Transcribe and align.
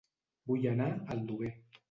Vull 0.51 0.65
anar 0.71 0.87
a 0.95 0.99
Aldover 1.17 1.53